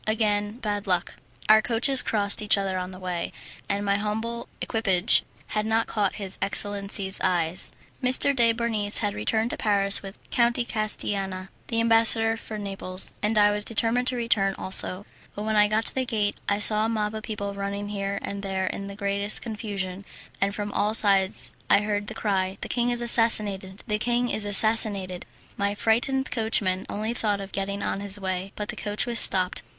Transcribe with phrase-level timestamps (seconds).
[0.07, 1.17] Again bad luck!
[1.47, 3.31] Our coaches crossed each other on the way,
[3.69, 7.55] and my humble equipage had not caught his excellency's eye.
[8.01, 8.11] M.
[8.35, 13.37] de Bernis had returned to Paris with Count de Castillana, the ambassador from Naples, and
[13.37, 16.89] I determined to return also; but when I got to the gate I saw a
[16.89, 20.03] mob of people running here and there in the greatest confusion,
[20.41, 23.83] and from all sides I heard the cry, "The king is assassinated!
[23.85, 25.27] The king is assassinated!"
[25.57, 29.61] My frightened coachman only thought of getting on his way, but the coach was stopped.